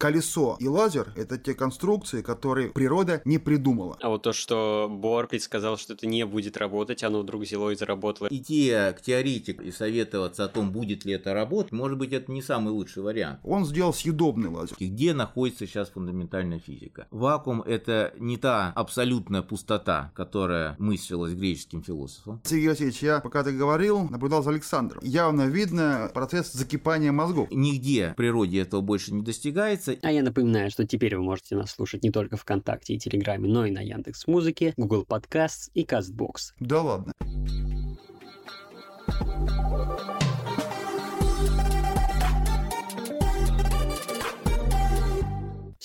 [0.00, 3.96] Колесо и лазер– это те конструкции, которые природа не придумала.
[4.00, 7.74] А вот то, что Бор предсказал, что это не будет работать, оно вдруг взяло и
[7.74, 8.28] заработало.
[8.30, 12.42] Идти к теоретику и советоваться о том, будет ли это работать, может быть, это не
[12.42, 13.40] самый лучший вариант.
[13.42, 14.76] Он сделал съедобный лазер.
[14.78, 17.08] И где находится сейчас фундаментальная физика?
[17.10, 22.40] Вакуум– это не та абсолютная пустота, которая мыслилась греческим философом.
[22.44, 25.00] Сергей Васильевич, я, пока ты говорил, наблюдал за Александром.
[25.02, 27.48] Явно видно процесс закипания мозгов.
[27.50, 30.08] Нигде в природе этого больше не достигается, нравится.
[30.08, 33.66] А я напоминаю, что теперь вы можете нас слушать не только ВКонтакте и Телеграме, но
[33.66, 36.52] и на Яндекс Музыке, Google Podcasts и Castbox.
[36.60, 37.12] Да ладно.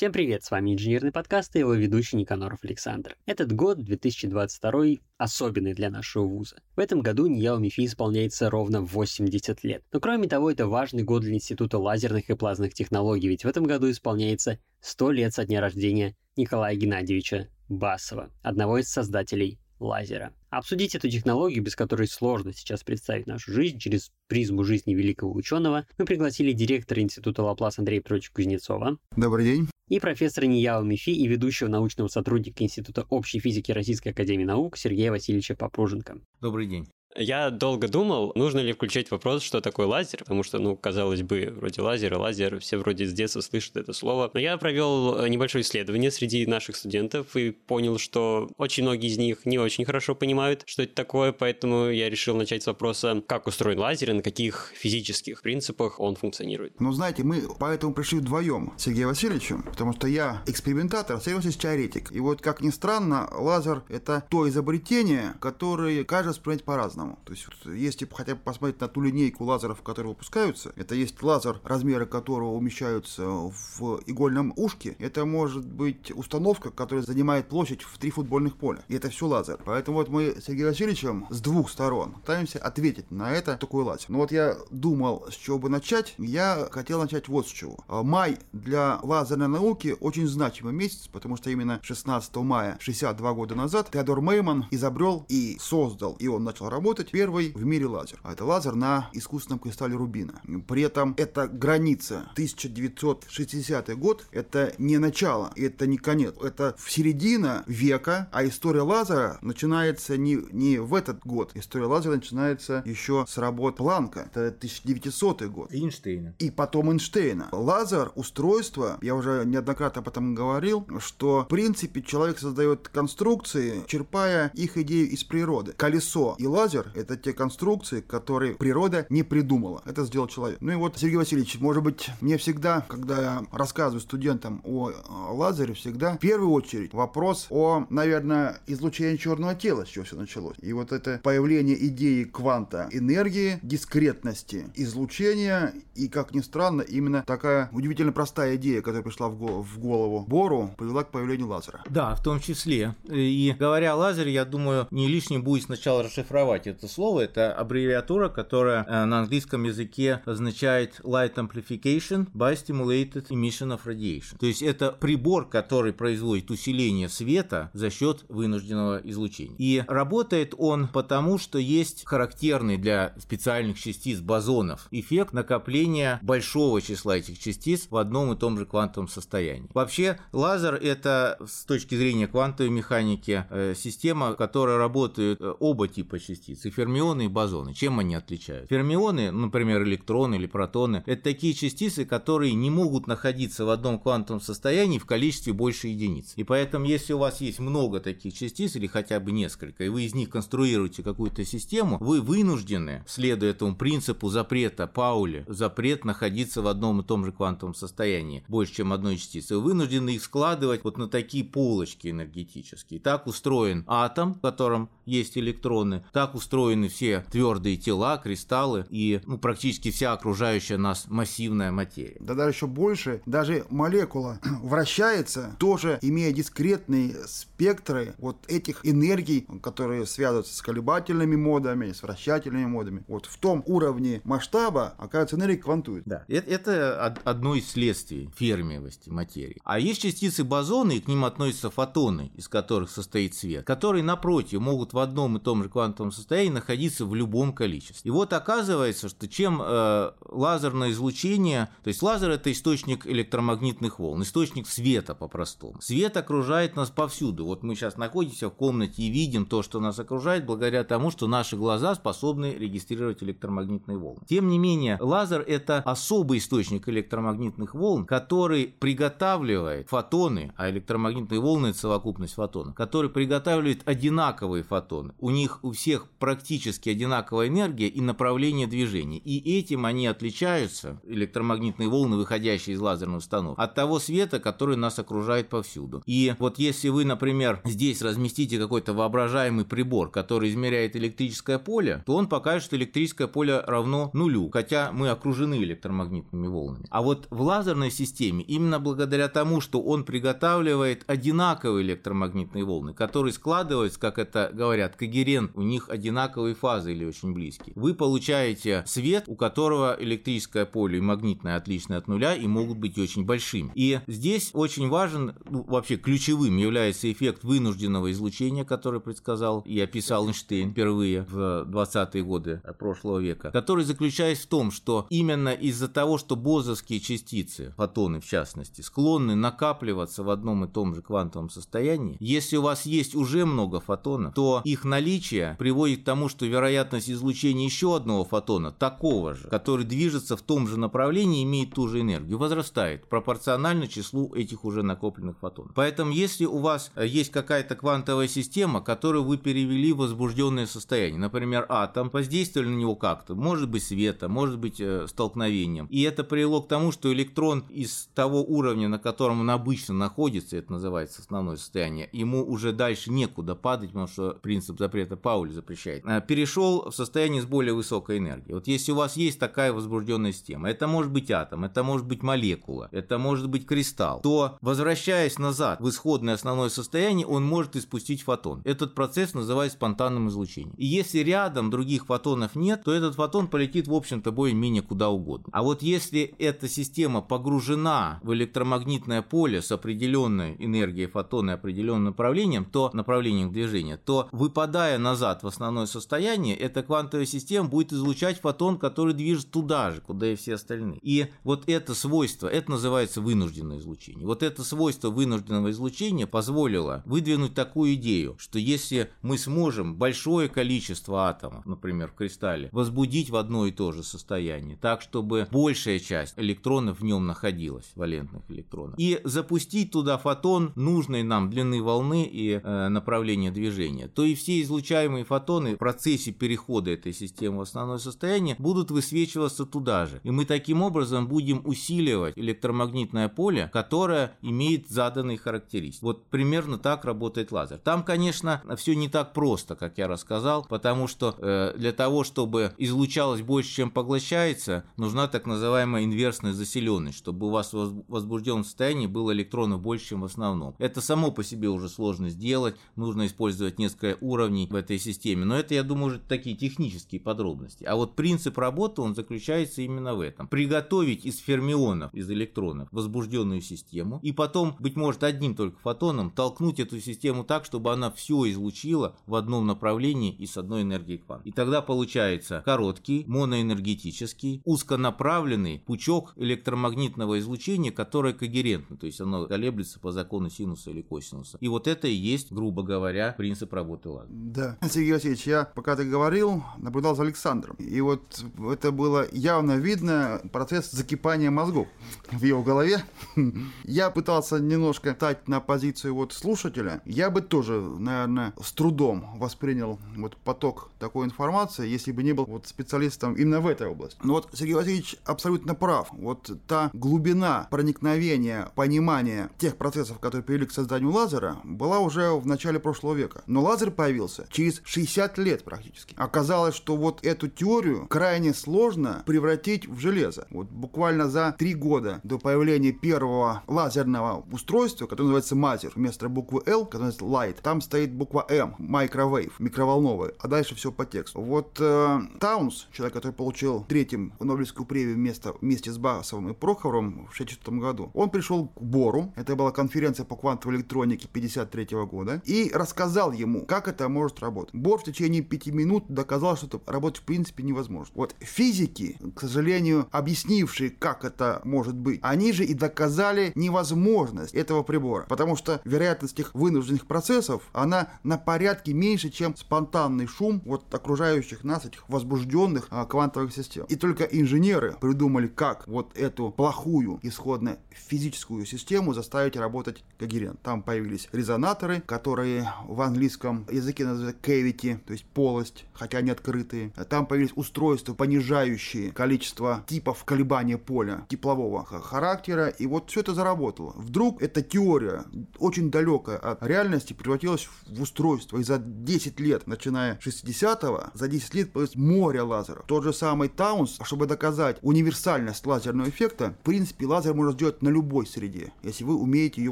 [0.04, 3.16] Всем привет, с вами инженерный подкаст и его ведущий Никаноров Александр.
[3.26, 6.58] Этот год, 2022, особенный для нашего вуза.
[6.76, 9.82] В этом году НИЯУ МИФИ исполняется ровно 80 лет.
[9.94, 13.64] Но кроме того, это важный год для Института лазерных и плазменных технологий, ведь в этом
[13.64, 20.34] году исполняется 100 лет со дня рождения Николая Геннадьевича Басова, одного из создателей лазера.
[20.50, 25.86] Обсудить эту технологию, без которой сложно сейчас представить нашу жизнь через призму жизни великого ученого,
[25.98, 28.98] мы пригласили директора Института Лаплас Андрея Петровича Кузнецова.
[29.16, 29.70] Добрый день.
[29.90, 35.12] И профессора Нияо Мифи и ведущего научного сотрудника Института общей физики Российской Академии Наук Сергея
[35.12, 36.20] Васильевича Попруженко.
[36.40, 36.88] Добрый день.
[37.16, 41.54] Я долго думал, нужно ли включать вопрос, что такое лазер, потому что, ну, казалось бы,
[41.56, 44.32] вроде лазер лазер, все вроде с детства слышат это слово.
[44.34, 49.18] Но я провел э, небольшое исследование среди наших студентов и понял, что очень многие из
[49.18, 53.48] них не очень хорошо понимают, что это такое, поэтому я решил начать с вопроса, как
[53.48, 56.80] устроен лазер и на каких физических принципах он функционирует.
[56.80, 61.62] Ну, знаете, мы поэтому пришли вдвоем с Сергеем Васильевичем, потому что я экспериментатор, Сергей Васильевич
[61.62, 62.12] теоретик.
[62.12, 67.20] И вот, как ни странно, лазер– это то изобретение, которое каждый воспринимает по-разному по-разному.
[67.26, 71.22] То есть, вот, если хотя бы посмотреть на ту линейку лазеров, которые выпускаются, это есть
[71.22, 74.96] лазер, размеры которого умещаются в игольном ушке.
[75.00, 78.84] Это может быть установка, которая занимает площадь в три футбольных поля.
[78.88, 79.60] И это все лазер.
[79.66, 84.06] Поэтому вот мы с Сергеем Васильевичем с двух сторон пытаемся ответить на это такой лазер.
[84.10, 86.16] Но вот я думал, с чего бы начать.
[86.18, 87.78] Я хотел начать вот с чего.
[87.88, 93.56] А, май для лазерной науки очень значимый месяц, потому что именно 16 мая 62 года
[93.56, 98.20] назад Теодор Мейман изобрел и создал, и он начал работать работать первый в мире лазер.
[98.22, 100.42] А это лазер на искусственном кристалле рубина.
[100.68, 108.30] При этом это граница 1960 год, это не начало, это не конец, это середина века,
[108.32, 111.52] а история лазера начинается не, не в этот год.
[111.56, 115.74] История лазера начинается еще с работ Планка, это 1900 год.
[115.74, 116.36] Эйнштейна.
[116.38, 117.50] И потом Эйнштейна.
[117.52, 124.52] Лазер, устройство, я уже неоднократно об этом говорил, что в принципе человек создает конструкции, черпая
[124.54, 125.74] их идею из природы.
[125.76, 129.82] Колесо и лазер лазер– это те конструкции, которые природа не придумала.
[129.86, 130.58] Это сделал человек.
[130.62, 134.92] Ну и вот, Сергей Васильевич, может быть, мне всегда, когда я рассказываю студентам о
[135.32, 140.56] лазере, всегда в первую очередь вопрос о, наверное, излучении черного тела, с чего все началось.
[140.62, 147.70] И вот это появление идеи кванта энергии, дискретности излучения и, как ни странно, именно такая
[147.72, 151.84] удивительно простая идея, которая пришла в голову, в голову Бору, привела к появлению лазера.
[151.90, 152.96] Да, в том числе.
[153.10, 157.22] И говоря о лазере, я думаю, не лишним будет сначала расшифровать это слово.
[157.22, 164.38] Это аббревиатура, которая э, на английском языке означает Light Amplification by Stimulated Emission of Radiation.
[164.40, 169.56] То есть это прибор, который производит усиление света за счет вынужденного излучения.
[169.58, 177.18] И работает он потому, что есть характерный для специальных частиц бозонов эффект накопления большого числа
[177.18, 179.70] этих частиц в одном и том же квантовом состоянии.
[179.74, 186.20] Вообще лазер это с точки зрения квантовой механики э, система, которая работает э, оба типа
[186.20, 187.74] частиц частицы, фермионы и бозоны.
[187.74, 188.68] Чем они отличаются?
[188.68, 194.42] Фермионы, например, электроны или протоны, это такие частицы, которые не могут находиться в одном квантовом
[194.42, 196.34] состоянии в количестве больше единиц.
[196.36, 200.04] И поэтому, если у вас есть много таких частиц или хотя бы несколько, и вы
[200.04, 206.68] из них конструируете какую-то систему, вы вынуждены, следуя этому принципу запрета Паули, запрет находиться в
[206.68, 210.98] одном и том же квантовом состоянии, больше, чем одной частицы, вы вынуждены их складывать вот
[210.98, 213.00] на такие полочки энергетические.
[213.00, 219.22] Так устроен атом, в котором есть электроны, так устроен устроены все твердые тела, кристаллы и
[219.26, 222.18] ну, практически вся окружающая нас массивная материя.
[222.20, 230.06] Да даже еще больше, даже молекула вращается, тоже имея дискретные спектры вот этих энергий, которые
[230.06, 233.04] связываются с колебательными модами, с вращательными модами.
[233.08, 236.04] Вот в том уровне масштаба, оказывается, энергия квантует.
[236.06, 239.60] Да, это, это одно из следствий фермиевости материи.
[239.64, 244.60] А есть частицы бозоны, и к ним относятся фотоны, из которых состоит свет, которые, напротив,
[244.60, 248.10] могут в одном и том же квантовом состоянии состоянии находиться в любом количестве.
[248.10, 254.24] И вот оказывается, что чем э, лазерное излучение, то есть лазер это источник электромагнитных волн,
[254.24, 255.80] источник света по-простому.
[255.80, 257.46] Свет окружает нас повсюду.
[257.46, 261.28] Вот мы сейчас находимся в комнате и видим то, что нас окружает, благодаря тому, что
[261.28, 264.22] наши глаза способны регистрировать электромагнитные волны.
[264.28, 271.68] Тем не менее, лазер это особый источник электромагнитных волн, который приготавливает фотоны, а электромагнитные волны
[271.68, 275.14] это совокупность фотонов, который приготавливает одинаковые фотоны.
[275.20, 279.18] У них у всех практически одинаковая энергия и направление движения.
[279.18, 284.98] И этим они отличаются, электромагнитные волны, выходящие из лазерных установок, от того света, который нас
[284.98, 286.02] окружает повсюду.
[286.06, 292.16] И вот если вы, например, здесь разместите какой-то воображаемый прибор, который измеряет электрическое поле, то
[292.16, 296.88] он покажет, что электрическое поле равно нулю, хотя мы окружены электромагнитными волнами.
[296.90, 303.34] А вот в лазерной системе, именно благодаря тому, что он приготавливает одинаковые электромагнитные волны, которые
[303.34, 309.26] складываются, как это говорят, когерент, у них одинаковые фазы или очень близкие, вы получаете свет,
[309.28, 313.72] у которого электрическое поле и магнитное отличное от нуля и могут быть очень большими.
[313.76, 320.28] И здесь очень важен, ну, вообще ключевым является эффект вынужденного излучения, который предсказал и описал
[320.28, 326.18] Эйнштейн впервые в 20-е годы прошлого века, который заключается в том, что именно из-за того,
[326.18, 332.18] что бозовские частицы, фотоны в частности, склонны накапливаться в одном и том же квантовом состоянии,
[332.20, 337.10] если у вас есть уже много фотонов, то их наличие приводит к тому, что вероятность
[337.10, 342.02] излучения еще одного фотона, такого же, который движется в том же направлении, имеет ту же
[342.02, 345.72] энергию, возрастает пропорционально числу этих уже накопленных фотонов.
[345.74, 351.66] Поэтому если у вас есть какая-то квантовая система, которую вы перевели в возбужденное состояние, например,
[351.70, 356.62] атом, воздействовали на него как-то, может быть света, может быть э, столкновением, и это привело
[356.62, 361.56] к тому, что электрон из того уровня, на котором он обычно находится, это называется основное
[361.56, 366.96] состояние, ему уже дальше некуда падать, потому что принцип запрета Пауля запрещает, э, перешел в
[366.96, 368.54] состояние с более высокой энергией.
[368.56, 372.24] Вот если у вас есть такая возбужденная система, это может быть атом, это может быть
[372.24, 378.24] молекула, это может быть кристалл, то возвращаясь назад в исходное основное состояние, он может испустить
[378.24, 378.62] фотон.
[378.66, 380.76] Этот процесс называется спонтанным излучением.
[380.78, 385.50] И если рядом других фотонов нет, то этот фотон полетит, в общем-то, более-менее куда угодно.
[385.52, 392.06] А вот если эта система погружена в электромагнитное поле с определенной энергией фотона и определенным
[392.06, 398.40] направлением, то направлением движения, то выпадая назад в основное состояние, эта квантовая система будет излучать
[398.40, 401.00] фотон, который движется туда же, куда и все остальные.
[401.02, 404.26] И вот это свойство, это называется вынужденное излучение.
[404.26, 411.28] Вот это свойство вынужденного излучения позволило выдвинуть такую идею, что если мы сможем большое количество
[411.28, 416.34] атомов, например, в кристалле, возбудить в одно и то же состояние, так, чтобы большая часть
[416.38, 422.60] электронов в нем находилась, валентных электронов, и запустить туда фотон нужной нам длины волны и
[422.62, 427.98] э, направления движения, то и все излучаемые фотоны в процессе перехода этой системы в основное
[427.98, 430.22] состояние будут высвечиваться туда же.
[430.24, 436.04] И мы таким образом будем усиливать электромагнитное поле, которое имеет заданные характеристики.
[436.04, 437.78] Вот примерно так работает лазер.
[437.78, 442.74] Там, конечно, все не так просто, как я рассказал, потому что э, для того, чтобы
[442.78, 449.08] излучалось больше, чем поглощается, нужна так называемая инверсная заселенность, чтобы у вас в возбужденном состоянии
[449.08, 450.76] было электронов больше, чем в основном.
[450.78, 455.58] Это само по себе уже сложно сделать, нужно использовать несколько уровней в этой системе, но
[455.64, 457.84] это, я думаю, уже такие технические подробности.
[457.86, 460.48] А вот принцип работы, он заключается именно в этом.
[460.48, 466.80] Приготовить из фермионов, из электронов, возбужденную систему, и потом, быть может, одним только фотоном толкнуть
[466.80, 471.46] эту систему так, чтобы она все излучила в одном направлении и с одной энергией квант.
[471.46, 480.00] И тогда получается короткий, моноэнергетический, узконаправленный пучок электромагнитного излучения, которое когерентно, то есть оно колеблется
[480.00, 481.58] по закону синуса или косинуса.
[481.62, 484.34] И вот это и есть, грубо говоря, принцип работы лазера.
[484.34, 487.76] Да, Сергей Васильевич, я пока ты говорил, наблюдал за Александром.
[487.78, 491.88] И вот это было явно видно процесс закипания мозгов
[492.32, 493.04] в его голове.
[493.84, 497.02] Я пытался немножко стать на позицию вот слушателя.
[497.06, 502.46] Я бы тоже, наверное, с трудом воспринял вот поток такой информации, если бы не был
[502.46, 504.20] вот специалистом именно в этой области.
[504.24, 506.10] Но вот Сергей Васильевич абсолютно прав.
[506.12, 512.46] Вот та глубина проникновения, понимания тех процессов, которые привели к созданию лазера, была уже в
[512.46, 513.44] начале прошлого века.
[513.48, 516.16] Но лазер появился через 60 лет практически.
[516.18, 520.48] Оказалось, что вот эту теорию крайне сложно превратить в железо.
[520.50, 526.62] Вот буквально за три года до появления первого лазерного устройства, которое называется мазер, вместо буквы
[526.66, 531.42] L, которое называется light, там стоит буква M, microwave, микроволновый, а дальше все по тексту.
[531.42, 537.28] Вот э, Таунс, человек, который получил третьим Нобелевскую премию вместо, вместе с Басовым и Прохоровым
[537.28, 542.42] в 1964 году, он пришел к Бору, это была конференция по квантовой электронике 1953 года,
[542.46, 544.74] и рассказал ему, как это может работать.
[544.74, 548.12] Бор в течение течение пяти минут доказал, что работать в принципе невозможно.
[548.16, 554.84] Вот физики, к сожалению, объяснившие, как это может быть, они же и доказали невозможность этого
[554.84, 560.94] прибора, потому что вероятность этих вынужденных процессов, она на порядке меньше, чем спонтанный шум вот
[560.94, 563.86] окружающих нас, этих возбужденных а, квантовых систем.
[563.88, 570.62] И только инженеры придумали, как вот эту плохую исходно физическую систему заставить работать когерент.
[570.62, 576.92] Там появились резонаторы, которые в английском языке называются cavity, то есть полость, хотя они открытые.
[577.10, 583.94] Там появились устройства, понижающие количество типов колебания поля теплового характера, и вот все это заработало.
[583.96, 585.24] Вдруг эта теория,
[585.60, 591.28] очень далекая от реальности, превратилась в устройство, и за 10 лет, начиная с 60-го, за
[591.28, 592.86] 10 лет появилось море лазеров.
[592.88, 597.90] Тот же самый Таунс, чтобы доказать универсальность лазерного эффекта, в принципе, лазер можно сделать на
[597.90, 599.72] любой среде, если вы умеете ее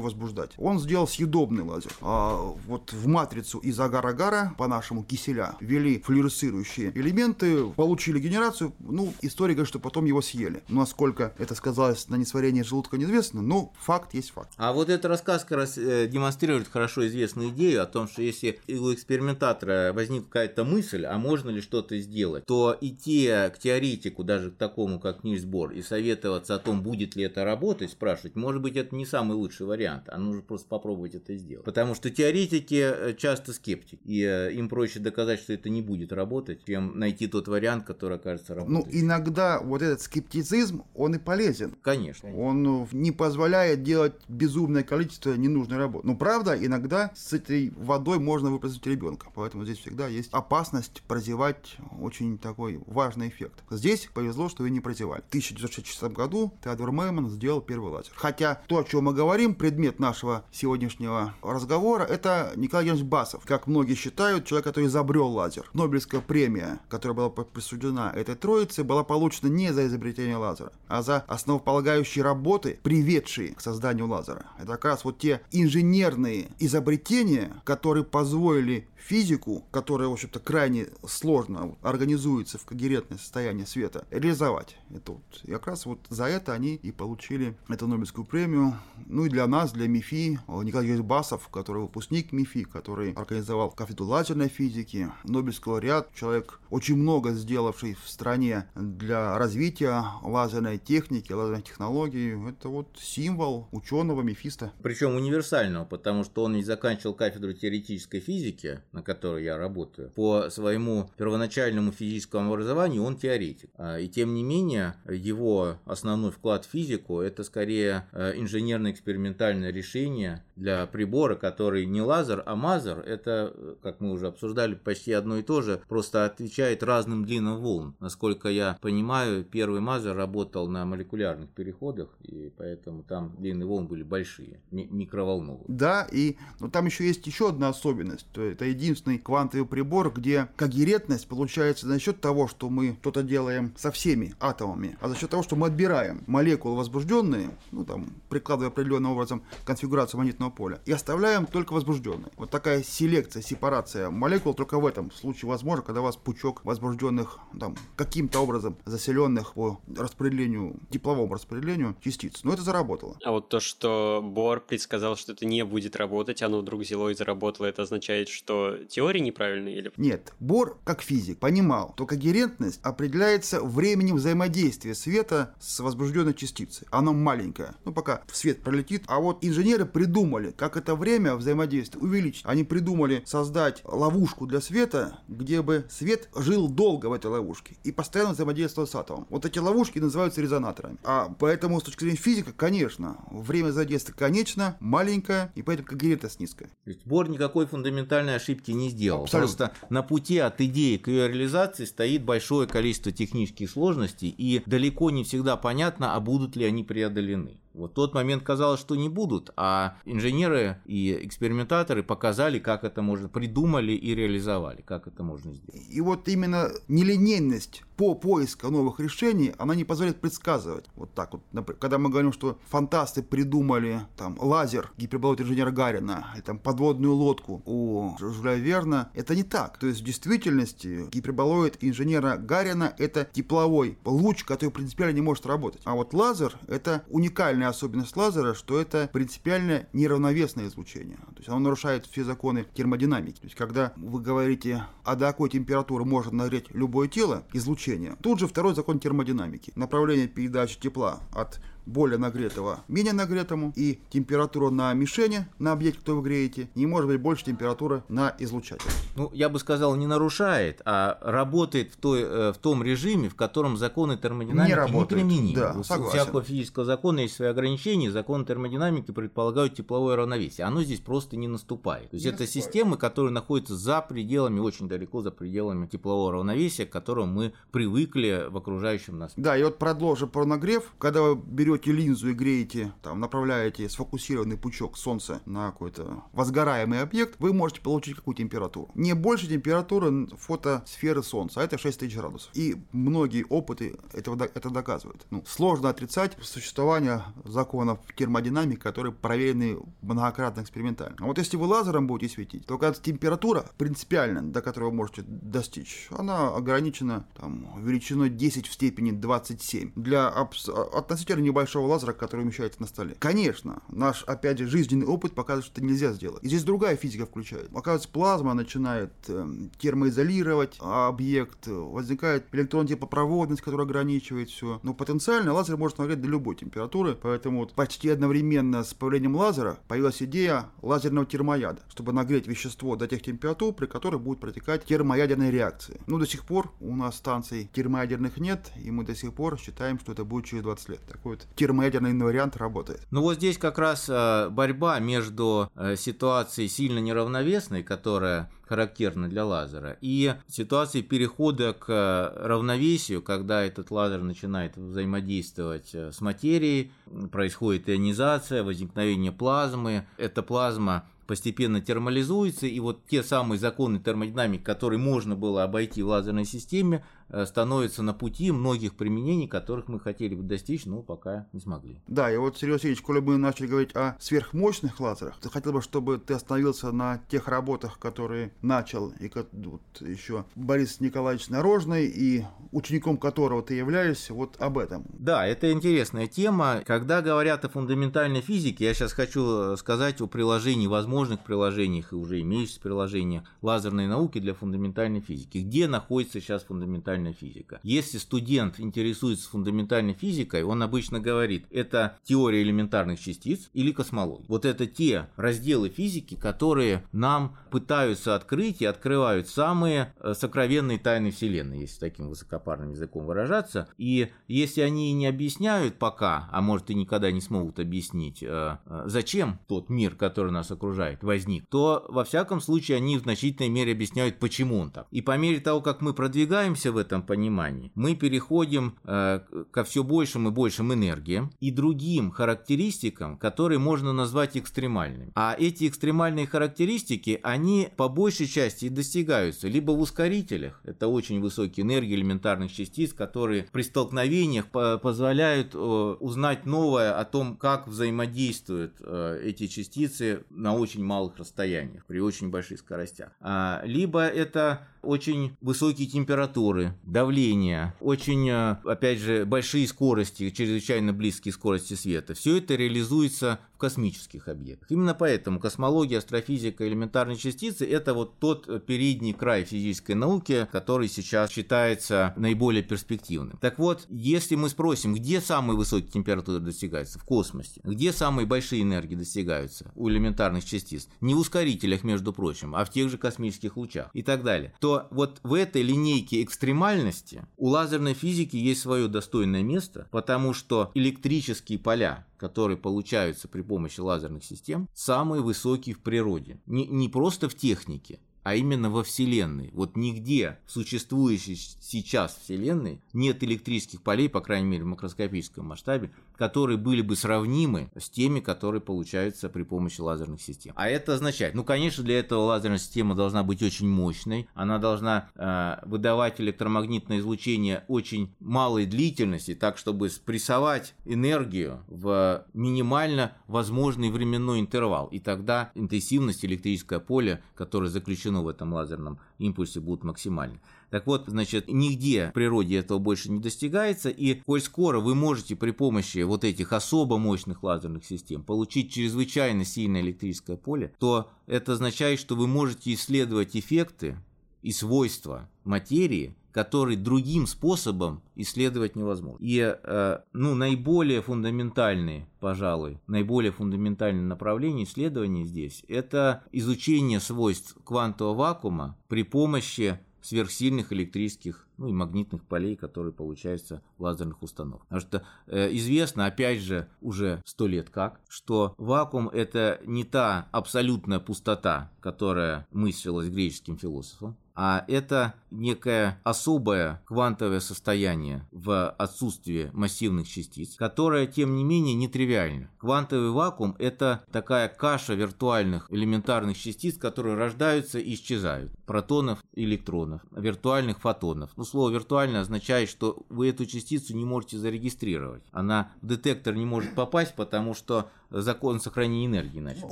[0.00, 0.52] возбуждать.
[0.58, 1.92] Он сделал съедобный лазер.
[2.00, 8.74] А вот в матрицу из агар-агара, по-нашему киселя, ввели флюоресцирующие элементы, получили генерацию.
[8.80, 10.62] Ну, история говорит, что потом его съели.
[10.68, 14.50] Насколько это сказалось на несварении желудка, неизвестно, но факт есть факт.
[14.56, 18.58] А вот этот рассказ как раз э, демонстрирует хорошо известную идею о том, что если
[18.68, 24.50] у экспериментатора возникла какая-то мысль, а можно ли что-то сделать, то идти к теоретику, даже
[24.50, 28.60] к такому, как Нильс Бор, и советоваться о том, будет ли это работать, спрашивать, может
[28.62, 31.64] быть, это не самый лучший вариант, а нужно просто попробовать это сделать.
[31.64, 36.12] Потому что теоретики э, часто скептики, и э, им проще доказать, что это не будет
[36.12, 38.86] работать, чем найти тот вариант, который окажется работать.
[38.86, 41.76] Ну, иногда вот этот скептицизм, он и полезен.
[41.82, 42.34] Конечно.
[42.36, 46.06] Он ну, не позволяет делать безумное количество ненужной работы.
[46.06, 51.76] Но правда, иногда с этой водой можно выпросить ребенка, поэтому здесь всегда есть опасность прозевать
[52.00, 53.62] очень такой важный эффект.
[53.70, 55.22] Здесь повезло, что и не прозевали.
[55.22, 58.12] В 1966 году Теодор Мейман сделал первый лазер.
[58.14, 63.44] Хотя то, о чем мы говорим, предмет нашего сегодняшнего разговора, это Николай Евгеньевич Басов.
[63.44, 65.68] Как многие считают, человек, который изобрел лазер.
[65.72, 71.18] Нобелевская премия, которая была присуждена этой троице, была получена не за изобретение лазера, а за
[71.28, 74.46] основополагающие работы, приведшие к созданию лазера.
[74.58, 81.74] Это как раз вот те инженерные изобретения, которые позволили физику, которая, в общем-то, крайне сложно
[81.82, 84.76] организуется в когерентное состояние света, реализовать.
[84.90, 88.74] Это вот, и как раз вот за это они и получили эту Нобелевскую премию.
[89.06, 94.06] Ну и для нас, для МИФИ, Николай Юрьевич Басов, который выпускник МИФИ, который организовал кафедру
[94.06, 101.62] лазерной физики, Нобелевский лауреат, человек, очень много сделавший в стране для развития лазерной техники, лазерной
[101.62, 102.48] технологии.
[102.48, 104.72] Это вот символ ученого мифиста.
[104.82, 110.48] Причем универсального, потому что он не заканчивал кафедру теоретической физики, на которой я работаю, по
[110.50, 113.70] своему первоначальному физическому образованию он теоретик.
[113.76, 120.44] А, и тем не менее, его основной вклад в физику– это скорее э, инженерно-экспериментальное решение
[120.56, 123.00] для прибора, который не лазер, а мазер.
[123.00, 127.58] Это, э, как мы уже обсуждали, почти одно и то же, просто отвечает разным длинам
[127.58, 127.94] волн.
[128.00, 134.02] Насколько я понимаю, первый мазер работал на молекулярных переходах, и поэтому там длины волн были
[134.02, 135.64] большие, микроволновые.
[135.68, 138.26] Да, и ну, там еще есть еще одна особенность.
[138.36, 143.90] Это единственный квантовый прибор, где когерентность получается за счет того, что мы что-то делаем со
[143.90, 149.12] всеми атомами, а за счет того, что мы отбираем молекулы возбужденные, ну там, прикладывая определенным
[149.12, 152.30] образом конфигурацию магнитного поля, и оставляем только возбужденные.
[152.36, 157.38] Вот такая селекция, сепарация молекул только в этом случае возможно, когда у вас пучок возбужденных
[157.58, 162.44] там каким-то образом заселенных по распределению, тепловому распределению частиц.
[162.44, 163.16] Но это заработало.
[163.24, 167.14] А вот то, что Бор предсказал, что это не будет работать, оно вдруг взяло и
[167.14, 169.92] заработало, это означает, что теория неправильная или...
[169.96, 176.88] Нет, Бор, как физик, понимал, что когерентность определяется временем взаимодействия света с возбужденной частицей.
[176.90, 177.74] Оно маленькое.
[177.84, 179.04] Ну, пока свет пролетит.
[179.06, 182.42] А вот инженеры придумали, как это время взаимодействия увеличить.
[182.44, 187.92] Они придумали создать ловушку для света, где бы свет жил долго в этой ловушке и
[187.92, 189.26] постоянно взаимодействовал с атомом.
[189.28, 190.98] Вот эти ловушки называются резонаторами.
[191.04, 196.70] А поэтому, с точки зрения физика, конечно, время взаимодействия конечно, маленькое, и поэтому когерентность низкая.
[197.04, 199.22] Бор никакой фундаментальной ошибки ошибки не сделал.
[199.22, 199.68] Абсолютно.
[199.68, 205.10] Просто на пути от идеи к ее реализации стоит большое количество технических сложностей, и далеко
[205.10, 207.58] не всегда понятно, а будут ли они преодолены.
[207.74, 213.28] Вот тот момент казалось, что не будут, а инженеры и экспериментаторы показали, как это можно,
[213.28, 215.86] придумали и реализовали, как это можно сделать.
[215.90, 220.86] И вот именно нелинейность по поиску новых решений, она не позволяет предсказывать.
[220.96, 221.42] Вот так вот.
[221.52, 227.14] Например, когда мы говорим, что фантасты придумали там лазер гиперболоид инженера Гарина, или там подводную
[227.14, 229.78] лодку у Жюля Верна, это не так.
[229.78, 235.82] То есть в действительности гиперболоид инженера Гарина это тепловой луч, который принципиально не может работать.
[235.84, 241.18] А вот лазер это уникальная особенность лазера, что это принципиально неравновесное излучение.
[241.18, 243.38] То есть оно нарушает все законы термодинамики.
[243.38, 247.91] То есть когда вы говорите, а до какой температуры может нагреть любое тело, излучение,
[248.22, 249.72] тут же второй закон термодинамики.
[249.76, 256.16] Направление передачи тепла от более нагретого менее нагретому, и температура на мишени, на объекте, кто
[256.16, 258.90] вы греете, не может быть больше температуры на излучателе.
[259.16, 263.34] Ну, я бы сказал, не нарушает, а работает в, той, э, в том режиме, в
[263.34, 265.24] котором законы термодинамики не, работает.
[265.24, 265.60] не применимы.
[265.60, 270.66] Да, У всякого физического закона есть свои ограничения, законы термодинамики предполагают тепловое равновесие.
[270.66, 272.10] Оно здесь просто не наступает.
[272.10, 272.64] То есть не это наступает.
[272.64, 278.46] системы, которые находятся за пределами, очень далеко за пределами теплового равновесия, к которому мы привыкли
[278.50, 279.32] в окружающем нас.
[279.36, 280.92] Да, и вот продолжим про нагрев.
[280.98, 287.00] Когда вы берете берете линзу и греете, там, направляете сфокусированный пучок солнца на какой-то возгораемый
[287.00, 288.90] объект, вы можете получить какую температуру.
[288.94, 292.50] Не больше температуры фотосферы солнца, а это 6000 градусов.
[292.54, 295.26] И многие опыты этого, это доказывают.
[295.30, 301.16] Ну, сложно отрицать существование законов термодинамики, которые проверены многократно экспериментально.
[301.20, 305.22] А вот если вы лазером будете светить, то когда температура принципиально, до которой вы можете
[305.26, 309.92] достичь, она ограничена там, величиной 10 в степени 27.
[309.96, 313.14] Для относительно небольшого большого лазера, который умещается на столе.
[313.20, 316.42] Конечно, наш, опять же, жизненный опыт показывает, что это нельзя сделать.
[316.42, 317.70] И здесь другая физика включает.
[317.72, 319.46] Оказывается, плазма начинает э,
[319.78, 324.80] термоизолировать объект, возникает электрон типа проводность, которая ограничивает все.
[324.82, 329.78] Но потенциально лазер может нагреть до любой температуры, поэтому вот почти одновременно с появлением лазера
[329.86, 335.52] появилась идея лазерного термояда, чтобы нагреть вещество до тех температур, при которых будут протекать термоядерные
[335.52, 336.00] реакции.
[336.08, 340.00] Ну, до сих пор у нас станций термоядерных нет, и мы до сих пор считаем,
[340.00, 341.00] что это будет через 20 лет.
[341.06, 343.00] Такой вот термоядерный вариант работает.
[343.10, 349.44] Ну вот здесь как раз э, борьба между э, ситуацией сильно неравновесной, которая характерна для
[349.44, 356.92] лазера, и ситуацией перехода к э, равновесию, когда этот лазер начинает взаимодействовать с материей,
[357.30, 360.06] происходит ионизация, возникновение плазмы.
[360.16, 366.08] Эта плазма постепенно термализуется, и вот те самые законы термодинамики, которые можно было обойти в
[366.08, 367.04] лазерной системе,
[367.46, 372.00] становится на пути многих применений, которых мы хотели бы достичь, но пока не смогли.
[372.06, 375.82] Да, и вот, Сергей Васильевич, коли мы начали говорить о сверхмощных лазерах, ты хотел бы,
[375.82, 379.30] чтобы ты остановился на тех работах, которые начал и
[379.64, 385.04] вот еще Борис Николаевич Нарожный, и учеником которого ты являешься, вот об этом.
[385.12, 386.82] Да, это интересная тема.
[386.86, 392.40] Когда говорят о фундаментальной физике, я сейчас хочу сказать о приложении, возможных приложениях и уже
[392.40, 395.58] имеющихся приложениях лазерной науки для фундаментальной физики.
[395.58, 397.80] Где находится сейчас фундаментальная фундаментальная физика.
[397.82, 404.44] Если студент интересуется фундаментальной физикой, он обычно говорит, это теория элементарных частиц или космология.
[404.48, 411.30] Вот это те разделы физики, которые нам пытаются открыть и открывают самые э, сокровенные тайны
[411.30, 413.88] Вселенной, если таким высокопарным языком выражаться.
[413.98, 419.02] И если они не объясняют пока, а может и никогда не смогут объяснить, э, э,
[419.06, 423.92] зачем тот мир, который нас окружает, возник, то во всяком случае они в значительной мере
[423.92, 425.06] объясняют, почему он так.
[425.10, 429.84] И по мере того, как мы продвигаемся в этом этом понимании, мы переходим э, ко
[429.84, 435.32] все большим и большим энергиям и другим характеристикам, которые можно назвать экстремальными.
[435.34, 441.84] А эти экстремальные характеристики, они по большей части достигаются либо в ускорителях, это очень высокие
[441.84, 449.40] энергии элементарных частиц, которые при столкновениях позволяют э, узнать новое о том, как взаимодействуют э,
[449.44, 453.32] эти частицы на очень малых расстояниях, при очень больших скоростях.
[453.40, 461.52] А, либо это очень высокие температуры, давление, очень, э, опять же, большие скорости, чрезвычайно близкие
[461.52, 462.34] скорости света.
[462.34, 464.88] Все это реализуется космических объектах.
[464.92, 471.08] Именно поэтому космология, астрофизика, элементарные частицы– это вот тот э, передний край физической науки, который
[471.08, 473.58] сейчас считается наиболее перспективным.
[473.60, 477.18] Так вот, если мы спросим, где самые высокие температуры достигаются?
[477.18, 477.80] В космосе.
[477.82, 481.08] Где самые большие энергии достигаются у элементарных частиц?
[481.20, 484.74] Не в ускорителях, между прочим, а в тех же космических лучах и так далее.
[484.78, 490.92] То вот в этой линейке экстремальности у лазерной физики есть свое достойное место, потому что
[490.94, 493.71] электрические поля, которые получаются при помощи
[494.02, 496.60] лазерных систем, самые высокие в природе.
[496.66, 499.70] Не, не просто в технике, а именно во Вселенной.
[499.72, 506.10] Вот нигде в существующей сейчас Вселенной нет электрических полей, по крайней мере в макроскопическом масштабе,
[506.36, 510.72] которые были бы сравнимы с теми, которые получаются при помощи лазерных систем.
[510.76, 515.30] А это означает, ну, конечно, для этого лазерная система должна быть очень мощной, она должна
[515.34, 524.60] э, выдавать электромагнитное излучение очень малой длительности, так чтобы спрессовать энергию в минимально возможный временной
[524.60, 525.06] интервал.
[525.08, 530.60] И тогда интенсивность электрическое поле, которое заключено в этом лазерном импульсе, будет максимальной.
[530.90, 535.56] Так вот, значит, нигде в природе этого больше не достигается, и коль скоро вы можете
[535.56, 541.72] при помощи вот этих особо мощных лазерных систем получить чрезвычайно сильное электрическое поле, то это
[541.72, 544.16] означает, что вы можете исследовать эффекты
[544.62, 549.38] и свойства материи, которые другим способом исследовать невозможно.
[549.40, 558.34] И э, ну, наиболее фундаментальные, пожалуй, наиболее фундаментальное направление исследований здесь– это изучение свойств квантового
[558.34, 564.86] вакуума при помощи сверхсильных электрических ну и магнитных полей, которые получаются в лазерных установках.
[564.88, 570.48] Потому что э, известно, опять же, уже сто лет как, что вакуум это не та
[570.52, 580.28] абсолютная пустота, которая мыслилась греческим философом, а это некое особое квантовое состояние в отсутствии массивных
[580.28, 582.70] частиц, которое, тем не менее, нетривиально.
[582.78, 588.72] Квантовый вакуум– это такая каша виртуальных элементарных частиц, которые рождаются и исчезают.
[588.86, 591.50] Протонов, электронов, виртуальных фотонов.
[591.56, 595.44] Ну, слово «виртуально» означает, что вы эту частицу не можете зарегистрировать.
[595.52, 599.60] Она в детектор не может попасть, потому что закон сохранения энергии.
[599.60, 599.84] Значит,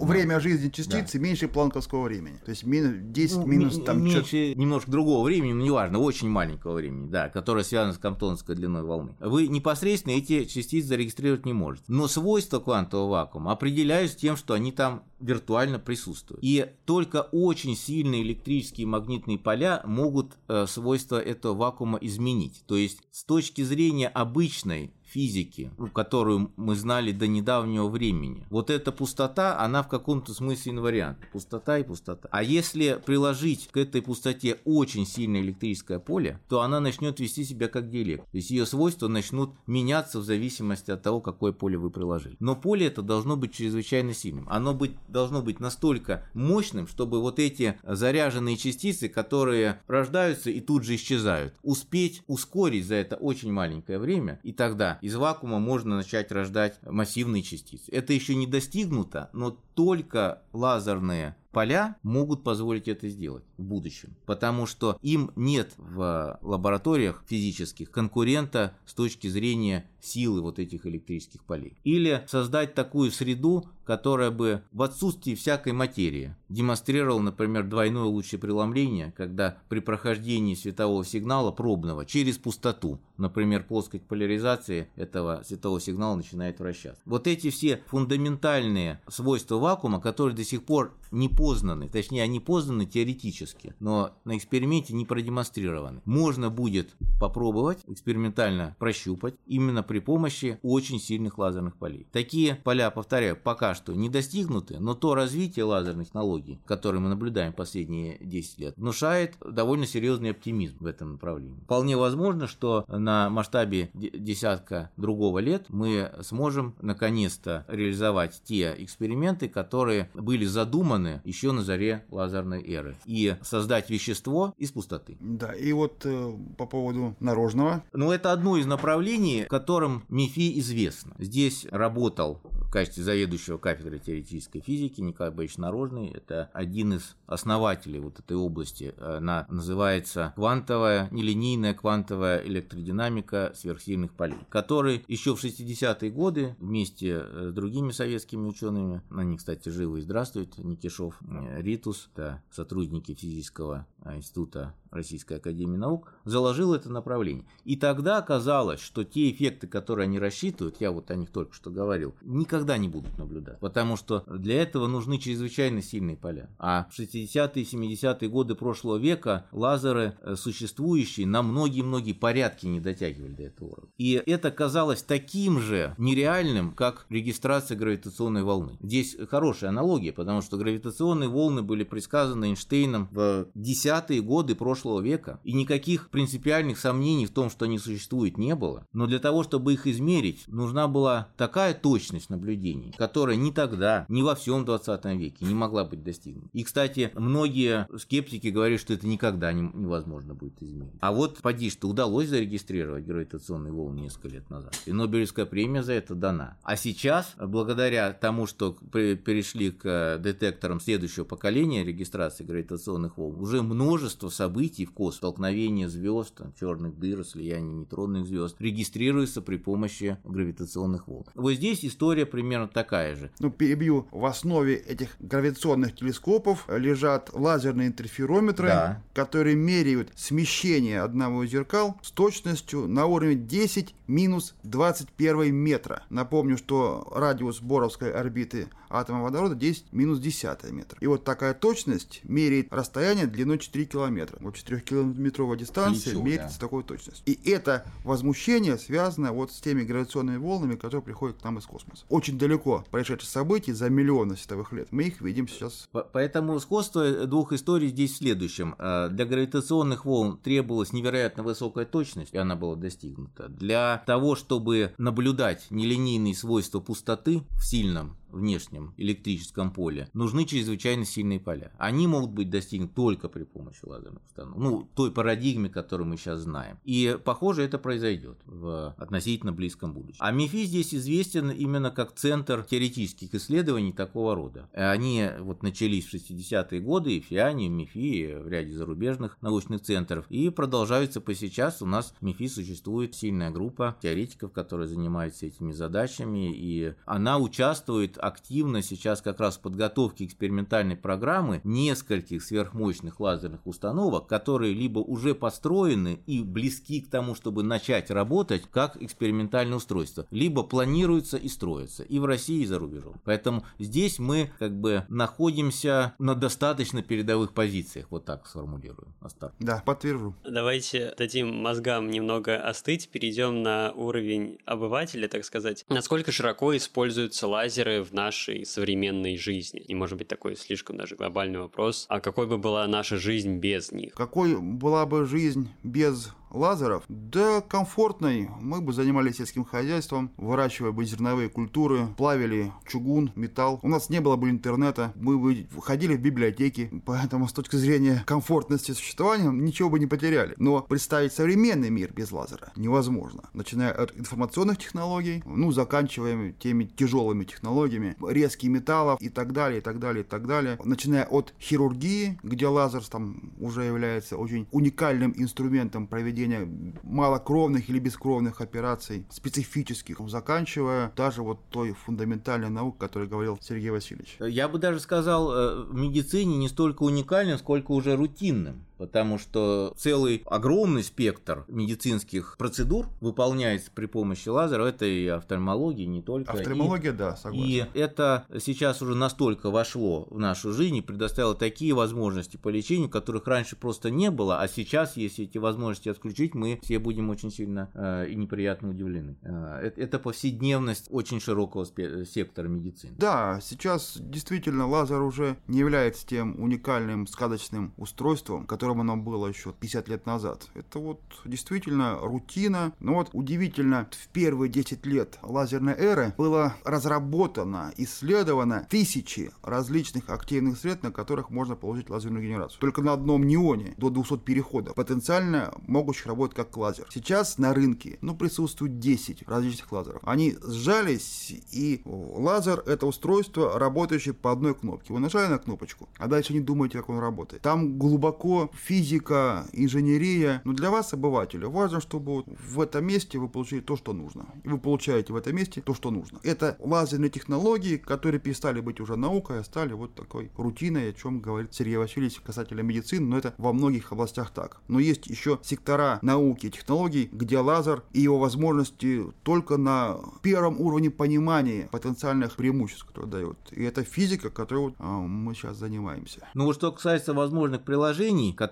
[0.01, 1.25] Время жизни частицы да.
[1.25, 2.41] меньше планковского времени.
[2.45, 4.03] То есть минус 10 ну, минус там...
[4.03, 8.83] Меньше немножко другого времени, но неважно, очень маленького времени, да, которое связано с комптоновской длиной
[8.83, 9.15] волны.
[9.21, 11.85] Вы непосредственно эти частицы зарегистрировать не можете.
[11.89, 16.43] Но свойства квантового вакуума определяются тем, что они там виртуально присутствуют.
[16.43, 22.65] И только очень сильные электрические и магнитные поля могут э, свойства этого вакуума изменить.
[22.67, 28.47] То есть с точки зрения обычной физики, которую мы знали до недавнего времени.
[28.51, 31.19] Вот эта пустота, она в каком-то смысле инвариант.
[31.33, 32.29] Пустота и пустота.
[32.31, 37.69] А если приложить к этой пустоте очень сильное электрическое поле, то она начнет вести себя
[37.69, 38.31] как диэлект.
[38.31, 42.37] То есть ее свойства начнут меняться в зависимости от того, какое поле вы приложили.
[42.39, 44.47] Но поле это должно быть чрезвычайно сильным.
[44.49, 50.85] Оно быть, должно быть настолько мощным, чтобы вот эти заряженные частицы, которые рождаются и тут
[50.85, 56.31] же исчезают, успеть ускорить за это очень маленькое время, и тогда из вакуума можно начать
[56.33, 57.91] рождать массивные частицы.
[57.91, 64.67] Это еще не достигнуто, но только лазерные поля могут позволить это сделать в будущем, потому
[64.67, 71.77] что им нет в лабораториях физических конкурента с точки зрения силы вот этих электрических полей.
[71.85, 79.59] Или создать такую среду, которая бы в отсутствии всякой материи демонстрировала, например, двойное лучепреломление, когда
[79.69, 87.03] при прохождении светового сигнала пробного через пустоту, например, плоскость поляризации этого светового сигнала начинает вращаться.
[87.05, 92.87] Вот эти все фундаментальные свойства вакуума, которые до сих пор не познаны, точнее, они познаны
[92.87, 96.03] теоретически, но на эксперименте не продемонстрированы.
[96.05, 102.07] Можно будет попробовать экспериментально прощупать именно при помощи очень сильных лазерных полей.
[102.13, 107.53] Такие поля, повторяю, пока что не достигнуты, но то развитие лазерных технологий, которое мы наблюдаем
[107.53, 111.63] последние 10 лет, внушает довольно серьезный оптимизм в этом направлении.
[111.65, 120.11] Вполне возможно, что на масштабе десятка другого лет мы сможем наконец-то реализовать те эксперименты, которые
[120.15, 122.97] были задуманы еще на заре лазерной эры.
[123.05, 125.17] И создать вещество из пустоты.
[125.21, 127.85] Да, и вот э, по поводу наружного.
[127.93, 131.15] Ну, это одно из направлений, которым МИФИ известно.
[131.19, 136.09] Здесь работал в качестве заведующего кафедрой теоретической физики Николай Борисович Нарожный.
[136.11, 138.95] Это один из основателей вот этой области.
[139.01, 147.53] Она называется квантовая, нелинейная квантовая электродинамика сверхсильных полей, который еще в 60-е годы вместе с
[147.53, 150.90] другими советскими учеными, они, кстати, живы и здравствуют, Никишов,
[151.23, 157.45] э, Ритус, это сотрудники физического института Российской Академии Наук, заложил это направление.
[157.65, 161.71] И тогда оказалось, что те эффекты, которые они рассчитывают, я вот о них только что
[161.71, 163.59] говорил, никогда не будут наблюдать.
[163.61, 166.51] Потому что для этого нужны чрезвычайно сильные поля.
[166.59, 172.81] А в 60-е и 70-е годы прошлого века лазеры э, существующие на многие-многие порядки не
[172.81, 173.91] дотягивали до этого уровня.
[173.99, 178.79] И это казалось таким же нереальным, как регистрация гравитационной волны.
[178.81, 185.01] Здесь хорошая аналогия, потому что гравитационные волны были предсказаны Эйнштейном в 10-е годы прошлого прошлого
[185.01, 188.87] века, и никаких принципиальных сомнений в том, что они существуют, не было.
[188.93, 194.23] Но для того, чтобы их измерить, нужна была такая точность наблюдений, которая ни тогда, ни
[194.23, 196.49] во всем 20 веке не могла быть достигнута.
[196.53, 200.95] И, кстати, многие скептики говорят, что это никогда невозможно будет измерить.
[201.01, 204.75] А вот поди, что удалось зарегистрировать гравитационные волны несколько лет назад.
[204.87, 206.57] И Нобелевская премия за это дана.
[206.63, 214.29] А сейчас, благодаря тому, что перешли к детекторам следующего поколения регистрации гравитационных волн, уже множество
[214.29, 221.27] событий в космосе, столкновения звезд, черных дыр, слияние нейтронных звезд, регистрируется при помощи гравитационных волн.
[221.35, 223.31] Вот здесь история примерно такая же.
[223.39, 224.07] Ну, перебью.
[224.13, 229.03] В основе этих гравитационных телескопов лежат лазерные интерферометры, да.
[229.13, 236.05] которые меряют смещение одного из зеркал с точностью на уровне 10 минус 21 метра.
[236.09, 240.97] Напомню, что радиус Боровской орбиты атома водорода 10 минус 10 метр.
[241.01, 244.39] И вот такая точность меряет расстояние длиной 4 километра.
[244.41, 246.67] Вот 4-километровая дистанция Плечу, меряется да.
[246.67, 247.23] такой точностью.
[247.27, 252.05] И это возмущение связано вот с теми гравитационными волнами, которые приходят к нам из космоса.
[252.09, 254.89] Очень далеко происшедших событий за миллионы световых лет.
[254.91, 255.89] Мы их видим сейчас.
[256.13, 258.75] Поэтому сходство двух историй здесь в следующем.
[258.79, 263.49] Э, для гравитационных волн требовалась невероятно высокая точность, и она была достигнута.
[263.49, 271.41] Для того, чтобы наблюдать нелинейные свойства пустоты в сильном внешнем электрическом поле, нужны чрезвычайно сильные
[271.41, 271.73] поля.
[271.79, 274.59] Они могут быть достигнуты только при помощи лазерных установок.
[274.59, 276.79] Ну, той парадигме, которую мы сейчас знаем.
[276.85, 280.19] И, похоже, это произойдет в относительно близком будущем.
[280.21, 284.69] А МИФИ здесь известен именно как центр теоретических исследований такого рода.
[284.73, 288.73] Они вот начались в 60-е годы и в ФИАНе, и в МИФИ, и в ряде
[288.73, 290.27] зарубежных научных центров.
[290.31, 291.83] И продолжаются по сейчас.
[291.83, 296.53] У нас в МИФИ существует сильная группа теоретиков, которые занимаются этими задачами.
[296.55, 304.27] И она участвует активно сейчас как раз в подготовке экспериментальной программы нескольких сверхмощных лазерных установок,
[304.27, 310.63] которые либо уже построены и близки к тому, чтобы начать работать как экспериментальное устройство, либо
[310.63, 313.21] планируются и строятся и в России, и за рубежом.
[313.25, 319.15] Поэтому здесь мы как бы находимся на достаточно передовых позициях, вот так сформулируем.
[319.21, 319.53] Остап.
[319.59, 320.35] Да, подтвержу.
[320.45, 325.85] Давайте дадим мозгам немного остыть, перейдем на уровень обывателя, так сказать.
[325.89, 329.81] Насколько широко используются лазеры в нашей современной жизни?
[329.81, 332.07] И может быть такой слишком даже глобальный вопрос.
[332.09, 334.15] А какой бы была наша жизнь без них?
[334.15, 337.05] Какой была бы жизнь без лазеров?
[337.09, 338.49] Да комфортной.
[338.61, 343.81] Мы бы занимались сельским хозяйством, выращивая бы зерновые культуры, плавили чугун, металл.
[343.83, 348.23] У нас не было бы интернета, мы бы ходили в библиотеки, поэтому с точки зрения
[348.27, 350.55] комфортности существования ничего бы не потеряли.
[350.59, 353.49] Но представить современный мир без лазера невозможно.
[353.53, 359.83] Начиная от информационных технологий, ну, заканчивая теми тяжелыми технологиями, резких металлов и так далее, и
[359.83, 360.79] так далее, и так далее.
[360.85, 367.99] Начиная от хирургии, где лазер там уже является очень уникальным инструментом проведения проведения малокровных или
[367.99, 374.37] бескровных операций, специфических, заканчивая даже вот той фундаментальной наукой, о которой говорил Сергей Васильевич.
[374.41, 379.95] Я бы даже сказал, э, в медицине не столько уникальным, сколько уже рутинным потому что
[379.97, 384.85] целый огромный спектр медицинских процедур выполняется при помощи лазера.
[384.85, 386.53] Это и офтальмология, не только.
[386.53, 387.67] Офтальмология, и, да, согласен.
[387.67, 393.09] И это сейчас уже настолько вошло в нашу жизнь и предоставило такие возможности по лечению,
[393.09, 397.51] которых раньше просто не было, а сейчас, если эти возможности отключить, мы все будем очень
[397.51, 399.39] сильно э, и неприятно удивлены.
[399.41, 401.87] Э, это повседневность очень широкого
[402.27, 403.15] сектора медицины.
[403.17, 409.47] Да, сейчас действительно лазер уже не является тем уникальным сказочным устройством, которое которым оно было
[409.47, 410.69] еще 50 лет назад.
[410.75, 412.93] Это вот действительно рутина.
[413.01, 420.79] Но вот удивительно, в первые 10 лет лазерной эры было разработано, исследовано тысячи различных активных
[420.79, 422.81] средств, на которых можно получить лазерную генерацию.
[422.81, 427.07] Только на одном неоне до 200 переходов, потенциально могущих работать как лазер.
[427.11, 430.21] Сейчас на рынке ну, присутствует 10 различных лазеров.
[430.25, 435.13] Они сжались, и лазер— это устройство, работающее по одной кнопке.
[435.13, 437.63] Вы нажали на кнопочку, а дальше не думаете, как он работает.
[437.63, 440.63] Там глубоко физика, инженерия.
[440.65, 444.47] Но для вас, обывателя, важно, чтобы в этом месте вы получили то, что нужно.
[444.65, 446.41] И вы получаете в этом месте то, что нужно.
[446.43, 451.41] Это лазерные технологии, которые перестали быть уже наукой, а стали вот такой рутиной, о чем
[451.41, 454.81] говорит Сергей Васильевич касательно медицины, но это во многих областях так.
[454.89, 460.81] Но есть еще сектора науки и технологий, где лазер и его возможности только на первом
[460.81, 463.59] уровне понимания потенциальных преимуществ, которые дает.
[463.73, 466.49] И это физика, которой а, мы сейчас занимаемся.
[466.55, 468.70] Ну что касается возможных приложений, которые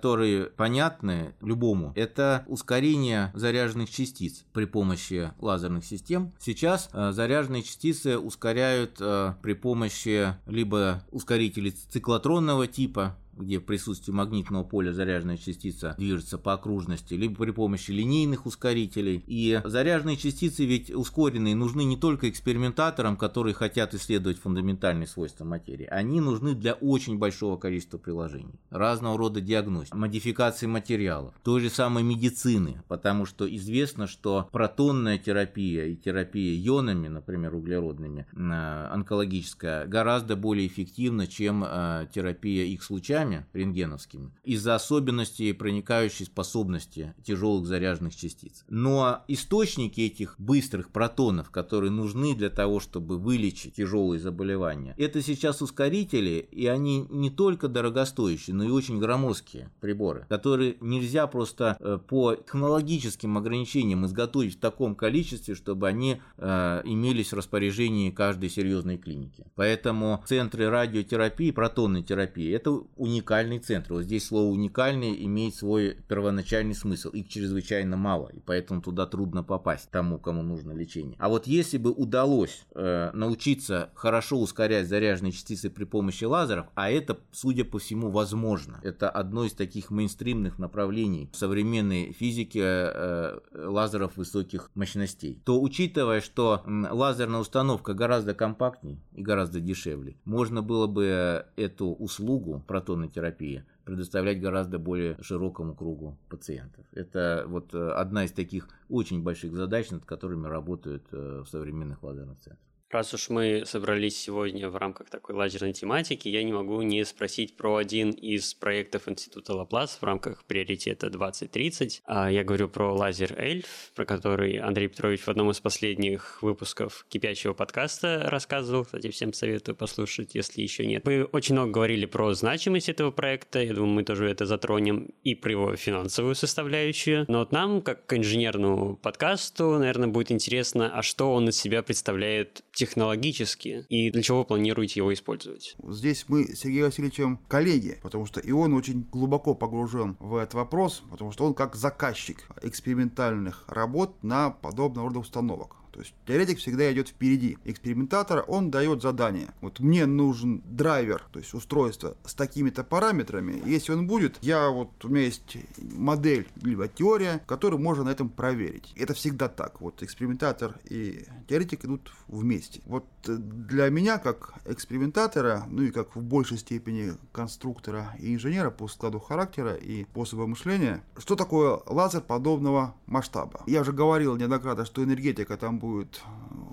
[0.56, 6.32] понятны любому, это ускорение заряженных частиц при помощи лазерных систем.
[6.38, 14.12] Сейчас э, заряженные частицы ускоряют э, при помощи либо ускорителей циклотронного типа, где в присутствии
[14.12, 19.22] магнитного поля заряженная частица движется по окружности, либо при помощи линейных ускорителей.
[19.26, 25.86] И заряженные частицы ведь ускоренные нужны не только экспериментаторам, которые хотят исследовать фундаментальные свойства материи,
[25.86, 32.02] они нужны для очень большого количества приложений, разного рода диагностики, модификации материалов, той же самой
[32.02, 40.36] медицины, потому что известно, что протонная терапия и терапия ионами, например, углеродными, э, онкологическая, гораздо
[40.36, 48.64] более эффективна, чем э, терапия их лучами рентгеновскими, из-за особенностей проникающей способности тяжелых заряженных частиц.
[48.68, 55.62] Но источники этих быстрых протонов, которые нужны для того, чтобы вылечить тяжелые заболевания, это сейчас
[55.62, 61.98] ускорители, и они не только дорогостоящие, но и очень громоздкие приборы, которые нельзя просто э,
[62.06, 68.98] по технологическим ограничениям изготовить в таком количестве, чтобы они э, имелись в распоряжении каждой серьезной
[68.98, 69.46] клиники.
[69.54, 72.82] Поэтому центры радиотерапии, протонной терапии, это
[73.18, 73.94] уникальный центр.
[73.94, 77.10] Вот здесь слово уникальный имеет свой первоначальный смысл.
[77.10, 81.16] Их чрезвычайно мало, и поэтому туда трудно попасть тому, кому нужно лечение.
[81.18, 86.90] А вот если бы удалось э, научиться хорошо ускорять заряженные частицы при помощи лазеров, а
[86.90, 88.80] это, судя по всему, возможно.
[88.82, 95.42] Это одно из таких мейнстримных направлений современной физике э, лазеров высоких мощностей.
[95.44, 102.62] То учитывая, что лазерная установка гораздо компактнее и гораздо дешевле, можно было бы эту услугу
[102.66, 106.84] протонной терапии предоставлять гораздо более широкому кругу пациентов.
[106.92, 112.02] Это вот э, одна из таких очень больших задач, над которыми работают э, в современных
[112.02, 112.68] лазерных центрах.
[112.90, 117.54] Раз уж мы собрались сегодня в рамках такой лазерной тематики, я не могу не спросить
[117.54, 122.00] про один из проектов Института Лаплас в рамках приоритета 2030.
[122.06, 127.04] А, я говорю про лазер Эльф, про который Андрей Петрович в одном из последних выпусков
[127.10, 128.86] кипящего подкаста рассказывал.
[128.86, 131.04] Кстати, всем советую послушать, если еще нет.
[131.04, 133.62] Мы очень много говорили про значимость этого проекта.
[133.62, 137.26] Я думаю, мы тоже это затронем и про его финансовую составляющую.
[137.28, 141.82] Но вот нам, как к инженерному подкасту, наверное, будет интересно, а что он из себя
[141.82, 145.74] представляет технологически и для чего вы планируете его использовать?
[145.82, 150.54] Здесь мы с Сергеем Васильевичем коллеги, потому что и он очень глубоко погружен в этот
[150.54, 155.77] вопрос, потому что он как заказчик экспериментальных работ на подобного рода установок.
[155.98, 159.48] То есть теоретик всегда идет впереди экспериментатора, он дает задание.
[159.60, 163.60] Вот мне нужен драйвер, то есть устройство с такими-то параметрами.
[163.66, 168.28] Если он будет, я вот у меня есть модель либо теория, которую можно на этом
[168.28, 168.92] проверить.
[168.94, 169.80] Это всегда так.
[169.80, 172.80] Вот экспериментатор и теоретик идут вместе.
[172.86, 178.86] Вот для меня, как экспериментатора, ну и как в большей степени конструктора и инженера по
[178.86, 183.64] складу характера и способу мышления, что такое лазер подобного масштаба?
[183.66, 185.87] Я уже говорил неоднократно, что энергетика там будет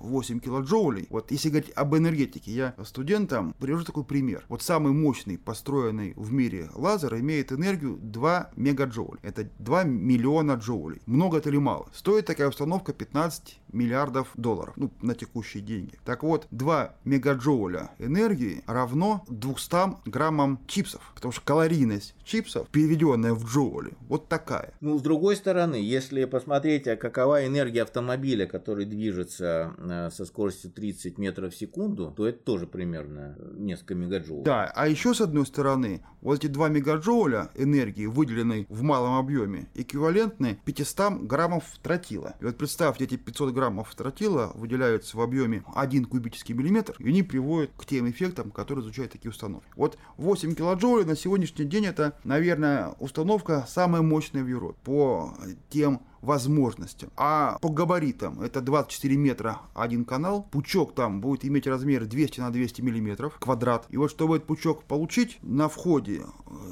[0.05, 1.07] 8 килоджоулей.
[1.09, 4.45] Вот если говорить об энергетике, я студентам привожу такой пример.
[4.49, 9.19] Вот самый мощный построенный в мире лазер имеет энергию 2 мегаджоуля.
[9.23, 11.01] Это 2 миллиона джоулей.
[11.05, 11.87] Много это или мало?
[11.93, 15.99] Стоит такая установка 15 миллиардов долларов, ну, на текущие деньги.
[16.05, 23.45] Так вот, 2 мегаджоуля энергии равно 200 граммам чипсов, потому что калорийность чипсов, переведенная в
[23.45, 24.73] джоули, вот такая.
[24.81, 30.71] Ну, с другой стороны, если посмотреть, а какова энергия автомобиля, который движется э, со скоростью
[30.71, 34.43] 30 метров в секунду, то это тоже примерно несколько мегаджоулей.
[34.43, 39.67] Да, а еще с одной стороны, вот эти 2 мегаджоуля энергии, выделенной в малом объеме,
[39.75, 42.35] эквивалентны 500 граммов тротила.
[42.39, 47.23] И вот представьте, эти 500 граммов тротила выделяются в объеме 1 кубический миллиметр, и они
[47.23, 49.67] приводят к тем эффектам, которые изучают такие установки.
[49.75, 55.33] Вот 8 килоджоулей на сегодняшний день это, наверное, установка самая мощная в Европе по
[55.69, 57.09] тем возможностям.
[57.17, 60.47] А по габаритам это 24 метра один канал.
[60.51, 63.87] Пучок там будет иметь размер 200 на 200 миллиметров квадрат.
[63.89, 66.21] И вот чтобы этот пучок получить, на входе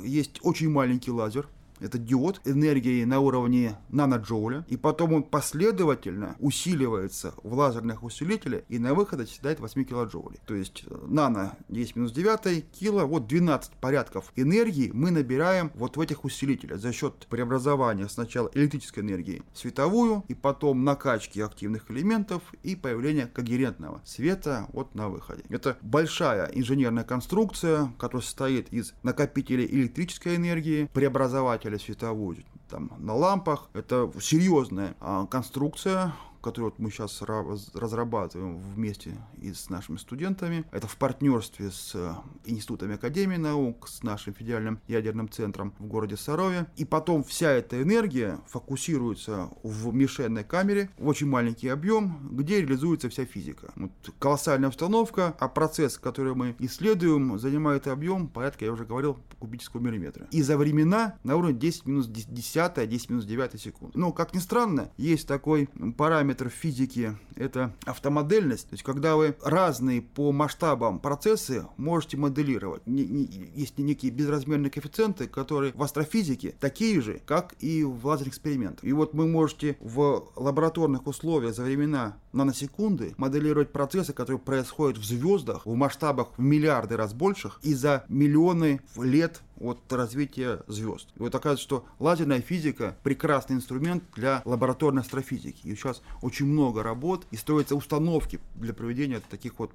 [0.04, 1.48] есть очень маленький лазер,
[1.84, 8.80] это диод энергией на уровне наноджоуля, и потом он последовательно усиливается в лазерных усилителях и
[8.80, 10.40] на выходе достигает 8 килоджоулей.
[10.46, 15.98] То есть э, нано 10 минус 9 кило, вот 12 порядков энергии мы набираем вот
[15.98, 21.92] в этих усилителях за счет преобразования сначала электрической энергии в световую, и потом накачки активных
[21.92, 25.44] элементов и появления когерентного света вот на выходе.
[25.50, 32.38] Это большая инженерная конструкция, которая состоит из накопителей электрической энергии, преобразователя световую
[32.70, 33.70] там, на лампах.
[33.74, 40.66] Это серьезная а, конструкция, который вот мы сейчас разрабатываем вместе и с нашими студентами.
[40.72, 42.14] Это в партнерстве с э,
[42.46, 46.68] Институтом Академии наук, с нашим федеральным ядерным центром в городе Сарове.
[46.76, 53.10] И потом вся эта энергия фокусируется в мишенной камере в очень маленький объем, где реализуется
[53.10, 53.72] вся физика.
[53.76, 59.82] Вот колоссальная установка, а процесс, который мы исследуем, занимает объем порядка, я уже говорил, кубического
[59.82, 60.28] миллиметра.
[60.32, 63.96] И за времена на уровне 10 минус 10, 10 минус 9 секунд.
[63.96, 68.70] Но, как ни странно, есть такой параметр в физике, это автомодельность.
[68.70, 72.82] То есть, когда вы разные по масштабам процессы можете моделировать.
[72.86, 78.84] Есть некие безразмерные коэффициенты, которые в астрофизике такие же, как и в лазерных экспериментах.
[78.84, 85.04] И вот вы можете в лабораторных условиях за времена наносекунды моделировать процессы, которые происходят в
[85.04, 91.10] звездах в масштабах в миллиарды раз больших и за миллионы лет от развития звезд.
[91.16, 95.68] И вот оказывается, что лазерная физика прекрасный инструмент для лабораторной астрофизики.
[95.68, 99.72] И сейчас очень много работ и строятся установки для проведения таких вот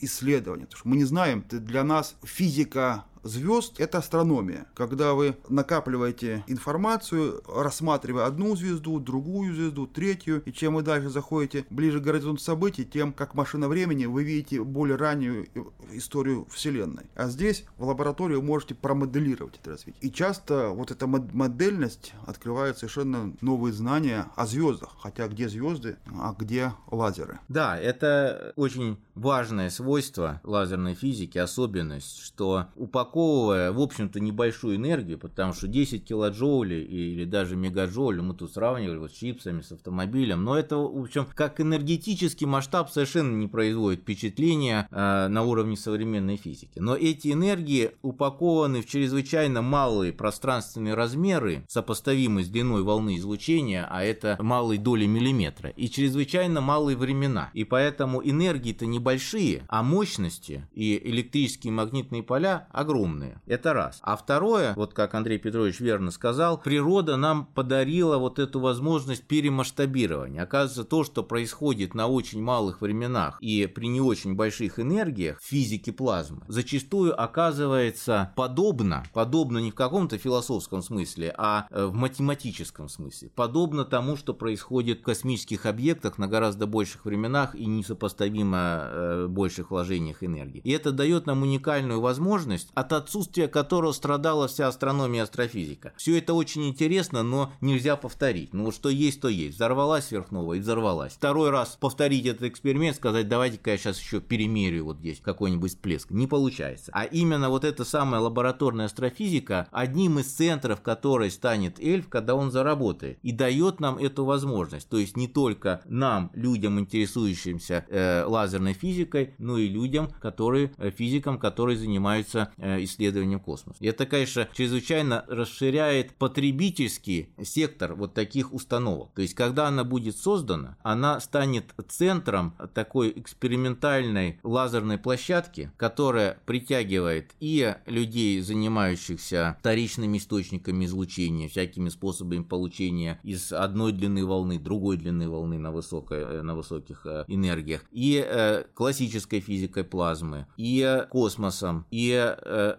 [0.00, 0.64] исследований.
[0.64, 4.66] Потому что мы не знаем, для нас физика звезд– это астрономия.
[4.74, 11.66] Когда вы накапливаете информацию, рассматривая одну звезду, другую звезду, третью, и чем вы дальше заходите
[11.70, 15.48] ближе к горизонту событий, тем, как машина времени, вы видите более раннюю
[15.92, 17.04] историю Вселенной.
[17.14, 20.00] А здесь в лаборатории вы можете промоделировать это развитие.
[20.00, 24.96] И часто вот эта модельность открывает совершенно новые знания о звездах.
[25.00, 27.40] Хотя где звезды, а где лазеры.
[27.48, 32.66] Да, это очень важное свойство лазерной физики, особенность, что
[33.10, 38.98] упаковывая, в общем-то, небольшую энергию, потому что 10 килоджоулей или даже мегаджоулей, мы тут сравнивали
[38.98, 44.00] вот с чипсами, с автомобилем, но это, в общем, как энергетический масштаб совершенно не производит
[44.00, 46.78] впечатления э, на уровне современной физики.
[46.78, 54.02] Но эти энергии упакованы в чрезвычайно малые пространственные размеры, сопоставимые с длиной волны излучения, а
[54.02, 57.50] это малые доли миллиметра, и чрезвычайно малые времена.
[57.54, 62.99] И поэтому энергии-то небольшие большие, а мощности и электрические и магнитные поля огромные.
[63.46, 64.00] Это раз.
[64.02, 70.42] А второе, вот как Андрей Петрович верно сказал, природа нам подарила вот эту возможность перемасштабирования.
[70.42, 75.44] Оказывается, то, что происходит на очень малых временах и при не очень больших энергиях в
[75.44, 82.88] физике плазмы, зачастую оказывается подобно, подобно не в каком-то философском смысле, а э, в математическом
[82.88, 89.26] смысле, подобно тому, что происходит в космических объектах на гораздо больших временах и несопоставимо э,
[89.28, 90.60] больших вложениях энергии.
[90.64, 95.92] И это дает нам уникальную возможность, от отсутствия которого страдала вся астрономия и астрофизика.
[95.96, 98.52] Все это очень интересно, но нельзя повторить.
[98.52, 99.56] Ну вот что есть, то есть.
[99.56, 101.12] Взорвалась сверхновая и взорвалась.
[101.12, 106.10] Второй раз повторить этот эксперимент, сказать, давайте-ка я сейчас еще перемерю вот здесь какой-нибудь всплеск.
[106.10, 106.90] Не получается.
[106.94, 112.50] А именно вот эта самая лабораторная астрофизика, одним из центров которой станет эльф, когда он
[112.50, 113.18] заработает.
[113.22, 114.88] И дает нам эту возможность.
[114.88, 120.90] То есть не только нам, людям, интересующимся э, лазерной физикой, но и людям, которые, э,
[120.90, 123.78] физикам, которые занимаются э, исследованием космоса.
[123.80, 129.10] И это, конечно, чрезвычайно расширяет потребительский сектор вот таких установок.
[129.14, 137.32] То есть, когда она будет создана, она станет центром такой экспериментальной лазерной площадки, которая притягивает
[137.40, 145.28] и людей, занимающихся вторичными источниками излучения, всякими способами получения из одной длины волны, другой длины
[145.28, 152.10] волны на, высокой, э, на высоких энергиях, и классической физикой плазмы, и космосом, и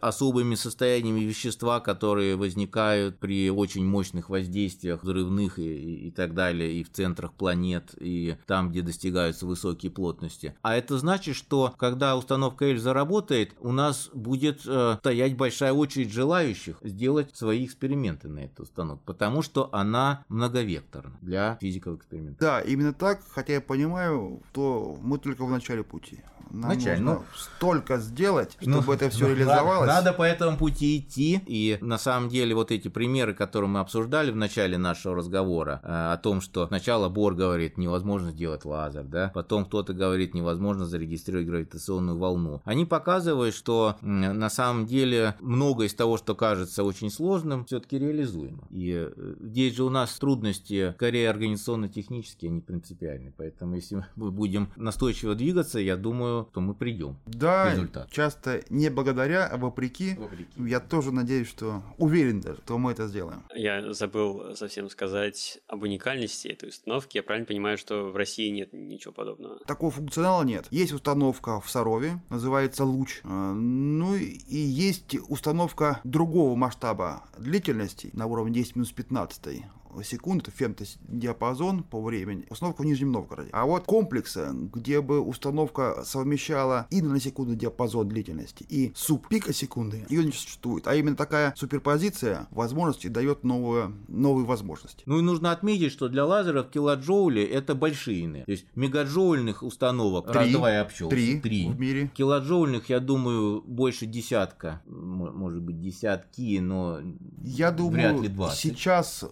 [0.02, 6.84] особыми состояниями вещества, которые возникают при очень мощных воздействиях взрывных и, и так далее, и
[6.84, 10.56] в центрах планет, и там, где достигаются высокие плотности.
[10.62, 16.12] А это значит, что когда установка Эль заработает, у нас будет э, стоять большая очередь
[16.12, 22.40] желающих сделать свои эксперименты на эту установку, потому что она многовекторна для физиков экспериментов.
[22.40, 26.20] Да, именно так, хотя я понимаю, что мы только в начале начале пути.
[26.50, 29.81] Нам Началь, нужно ну, столько сделать, чтобы ну, это все ну, реализовалось.
[29.88, 31.42] Надо, надо по этому пути идти.
[31.46, 36.14] И на самом деле вот эти примеры, которые мы обсуждали в начале нашего разговора, э,
[36.14, 41.48] о том, что сначала Бор говорит, невозможно сделать лазер, да, потом кто-то говорит, невозможно зарегистрировать
[41.48, 42.62] гравитационную волну.
[42.66, 48.64] Они показывают, что на самом деле многое из того, что кажется очень сложным, все-таки реализуемо.
[48.70, 53.34] И э, здесь же у нас трудности скорее организационно-технические, а не принципиальные.
[53.38, 58.12] Поэтому если мы будем настойчиво двигаться, я думаю, что мы придем да, к результату.
[58.12, 60.16] часто не благодаря, а вопреки.
[60.16, 60.50] вопреки.
[60.58, 63.44] Я тоже надеюсь, что уверен даже, что мы это сделаем.
[63.56, 67.18] Я забыл совсем сказать об уникальности этой установки.
[67.18, 69.60] Я правильно понимаю, что в России нет ничего подобного?
[69.66, 70.68] Такого функционала нет.
[70.72, 73.22] Есть установка в Сарове, называется «Луч».
[73.24, 79.64] А, ну и есть установка другого масштаба длительности на уровне 10 минус 15
[80.04, 83.50] секунд, это фемтодиапазон по времени, установка в Нижнем Новгороде.
[83.54, 90.32] А вот комплексы, где бы установка совмещала и наносекундный диапазон длительности, и субпикосекунды, ее не
[90.32, 90.88] существует.
[90.88, 95.04] А именно такая суперпозиция возможностей дает новые, новые возможности.
[95.06, 98.22] Ну и нужно отметить, что для лазеров килоджоули это большие.
[98.46, 100.36] То есть мегаджоульных установок, Три.
[100.36, 101.68] раз давай обчелся, Три, три.
[101.70, 102.12] в мире.
[102.14, 107.00] Килоджоульных, я думаю, больше десятка, может быть десятки, но
[107.44, 108.60] Я думаю, Вряд ли 20.
[108.60, 109.26] сейчас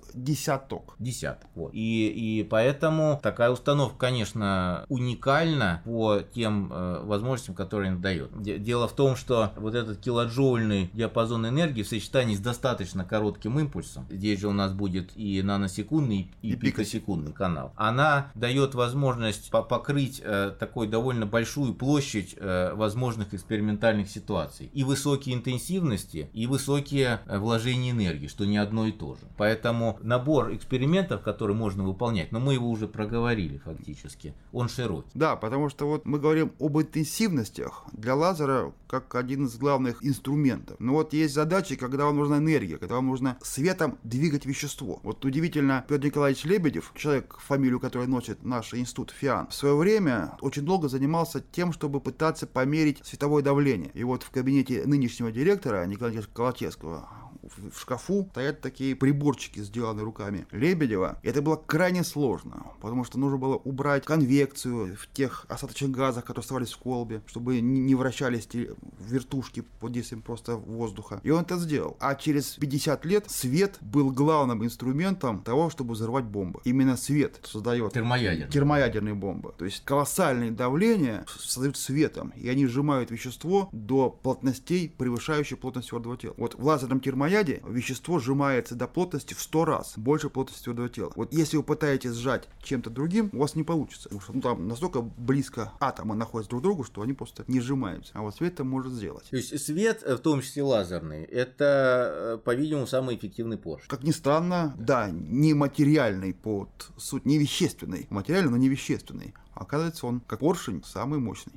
[0.50, 0.96] десяток.
[1.00, 1.50] десяток.
[1.56, 1.72] Вот.
[1.74, 2.08] И,
[2.40, 8.30] и поэтому такая установка, конечно, уникальна по тем э, возможностям, которые она дает.
[8.42, 13.60] Де- Дело в том, что вот этот килоджоульный диапазон энергии в сочетании с достаточно коротким
[13.60, 19.50] импульсом, здесь же у нас будет и наносекундный, и, И пикосекундный канал, она дает возможность
[19.52, 24.70] по- покрыть э, такой довольно большую площадь э, возможных экспериментальных ситуаций.
[24.74, 29.22] И высокие интенсивности, и высокие э, вложения энергии, что не одно и то же.
[29.38, 35.10] Поэтому набор экспериментов, которые можно выполнять, но мы его уже проговорили фактически, он широкий.
[35.14, 40.78] Да, потому что вот мы говорим об интенсивностях для лазера как один из главных инструментов.
[40.80, 45.00] Но вот есть задачи, когда вам нужна энергия, когда вам нужно светом двигать вещество.
[45.04, 50.38] Вот удивительно, Петр Николаевич Лебедев, человек, фамилию которой носит наш институт ФИАН, в свое время
[50.42, 53.92] очень долго занимался тем, чтобы пытаться померить световое давление.
[53.94, 57.08] И вот в кабинете нынешнего директора Николая Колотецкого
[57.42, 61.20] в шкафу стоят такие приборчики, сделанные руками Лебедева.
[61.24, 66.26] И это было крайне сложно, потому что нужно было убрать конвекцию в тех остаточных газах,
[66.26, 71.20] которые оставались в колбе, чтобы не вращались те вертушки под действием просто воздуха.
[71.24, 71.98] И он это сделал.
[72.00, 76.62] А через 50 лет свет был главным инструментом того, чтобы взорвать бомбы.
[76.64, 78.52] Именно свет создает Термоядерный.
[78.52, 79.54] термоядерные бомбы.
[79.58, 86.18] То есть колоссальные давления создают светом, и они сжимают вещество до плотностей, превышающих плотность твердого
[86.18, 86.34] тела.
[86.38, 91.12] Вот в лазерном термояде вещество сжимается до плотности в 100 раз больше плотности твердого тела.
[91.16, 94.10] Вот если вы пытаетесь сжать чем-то другим, у вас не получится.
[94.10, 97.60] Потому что ну, там настолько близко атомы находятся друг к другу, что они просто не
[97.60, 98.12] сжимаются.
[98.16, 99.26] А вот свет это может сделать.
[99.30, 103.88] То есть свет, э, в том числе лазерный, это, э, по-видимому, самый эффективный Porsche.
[103.88, 108.08] Как ни странно, да, не материальный под суть, не вещественный.
[108.10, 109.34] Материальный, но не вещественный.
[109.54, 111.54] Оказывается, он, как поршень, самый мощный.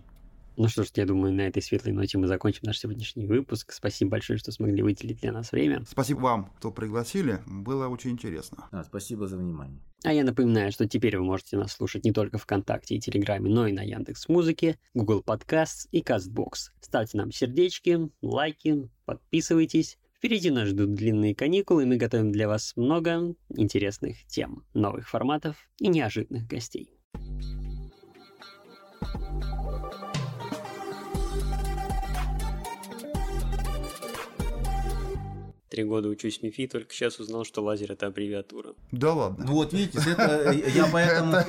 [0.57, 3.73] Ну что ж, я думаю, на этой светлой ноте мы закончим наш сегодняшний выпуск.
[3.73, 5.85] Спасибо большое, что смогли выделить для нас время.
[5.89, 7.41] Спасибо вам, кто пригласили.
[7.47, 8.69] Было очень интересно.
[8.71, 9.81] А, спасибо за внимание.
[10.05, 13.67] А я напоминаю, что теперь вы можете нас слушать не только ВКонтакте и Телеграме, но
[13.67, 16.71] и на Яндекс Музыке, Google Podcasts и Castbox.
[16.81, 19.99] Ставьте нам сердечки, лайки, подписывайтесь.
[20.19, 25.57] Впереди нас ждут длинные каникулы, и мы готовим для вас много интересных тем, новых форматов
[25.79, 26.95] и неожиданных гостей.
[35.73, 38.75] Три года учусь в МИФИ, только сейчас узнал, что лазер— это аббревиатура.
[38.91, 39.47] Да ладно.
[39.49, 41.45] Ну вот видите, с этого, я поэтому э,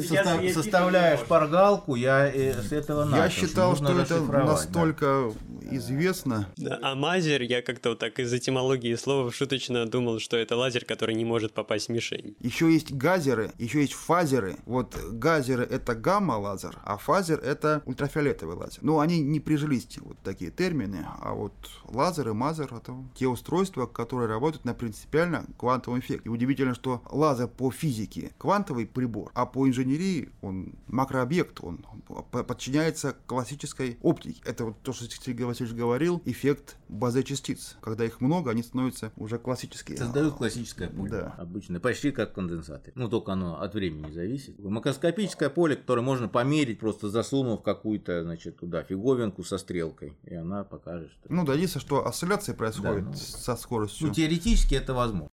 [0.00, 3.22] Сейчас состав- есть составляя еще шпаргалку, я э, с этого начал.
[3.22, 5.32] Я считал, что это настолько
[5.70, 6.48] известно.
[6.82, 11.14] А мазер, я как-то вот так из этимологии слова шуточно думал, что это лазер, который
[11.14, 12.34] не может попасть в мишень.
[12.40, 14.56] Еще есть газеры, еще есть фазеры.
[14.66, 18.80] Вот газеры это гамма-лазер, а фазер это ультрафиолетовый лазер.
[18.82, 21.52] Ну, они не прижились, вот такие термины, а вот
[21.84, 23.59] лазер и мазер это те устройства,
[23.92, 26.26] которые работают на принципиально квантовом эффекте.
[26.26, 31.84] И удивительно, что лазер по физике квантовый прибор, а по инженерии он макрообъект, он
[32.30, 34.40] подчиняется классической оптике.
[34.44, 37.76] Это вот то, что Сергей Васильевич говорил, эффект базы частиц.
[37.80, 39.96] Когда их много, они становятся уже классические.
[39.96, 41.10] Создают классическое поле.
[41.10, 41.34] Да.
[41.38, 41.80] Обычно.
[41.80, 42.92] Почти как конденсаторы.
[42.94, 44.58] Ну, только оно от времени зависит.
[44.58, 50.16] Макроскопическое поле, которое можно померить, просто засунув какую-то, значит, туда фиговинку со стрелкой.
[50.24, 51.32] И она покажет, что...
[51.32, 53.16] Ну да, единственное, что осцилляции происходят Да, ну,
[53.56, 54.08] со скоростью.
[54.08, 55.28] Ну, теоретически это возможно.